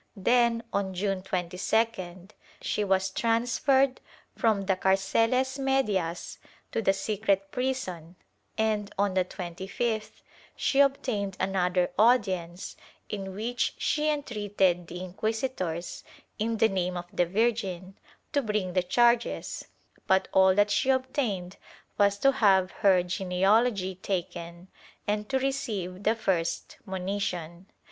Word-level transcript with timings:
Then, 0.17 0.63
on 0.73 0.95
June 0.95 1.21
22d 1.21 2.31
she 2.59 2.83
was 2.83 3.11
transferred 3.11 4.01
from 4.35 4.63
the 4.63 4.75
carceles 4.75 5.59
medias 5.59 6.39
to 6.71 6.81
the 6.81 6.91
secret 6.91 7.51
prison 7.51 8.15
and, 8.57 8.91
on 8.97 9.13
the 9.13 9.23
25th, 9.23 10.23
she 10.55 10.79
obtained 10.79 11.37
another 11.39 11.91
audience 11.99 12.75
in 13.09 13.35
which 13.35 13.75
she 13.77 14.09
entreated 14.09 14.87
the 14.87 15.03
inquisitors, 15.03 16.03
in 16.39 16.57
the 16.57 16.67
name 16.67 16.97
of 16.97 17.05
the 17.13 17.27
Virgin, 17.27 17.95
to 18.33 18.41
bring 18.41 18.73
the 18.73 18.81
charges, 18.81 19.65
but 20.07 20.27
all 20.33 20.55
that 20.55 20.71
she 20.71 20.89
obtained 20.89 21.57
was 21.99 22.17
to 22.17 22.31
have 22.31 22.71
her 22.71 23.03
genealogy 23.03 23.93
taken 23.93 24.67
and 25.05 25.29
to 25.29 25.37
receive 25.37 26.01
the 26.01 26.15
first 26.15 26.77
monition. 26.87 27.67